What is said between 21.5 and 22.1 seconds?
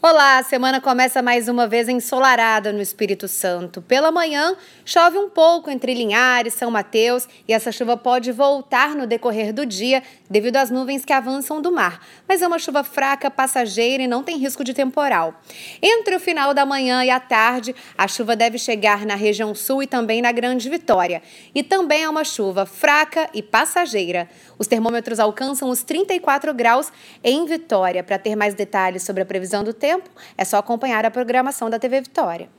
E também é